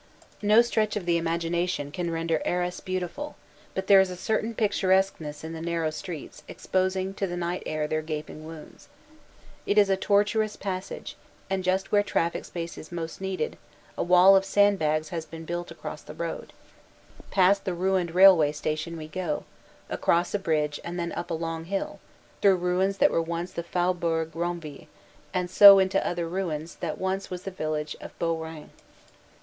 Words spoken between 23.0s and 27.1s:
once were the Faubourg Ronville and so into other ruins that